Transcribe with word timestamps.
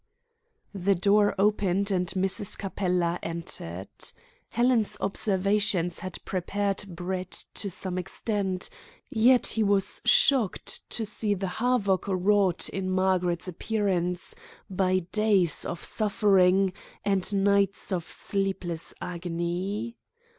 The 0.73 0.95
door 0.95 1.35
opened, 1.37 1.91
and 1.91 2.07
Mrs. 2.07 2.57
Capella 2.57 3.19
entered. 3.21 3.87
Helen's 4.49 4.97
observations 4.99 5.99
had 5.99 6.17
prepared 6.25 6.83
Brett 6.89 7.43
to 7.53 7.69
some 7.69 7.99
extent, 7.99 8.71
yet 9.11 9.45
he 9.45 9.61
was 9.61 10.01
shocked 10.03 10.89
to 10.89 11.05
see 11.05 11.35
the 11.35 11.47
havoc 11.61 12.07
wrought 12.07 12.67
in 12.69 12.89
Margaret's 12.89 13.47
appearance 13.47 14.33
by 14.71 15.01
days 15.11 15.65
of 15.65 15.83
suffering 15.83 16.73
and 17.05 17.31
nights 17.45 17.91
of 17.91 18.11
sleepless 18.11 18.95
agony. 19.01 19.97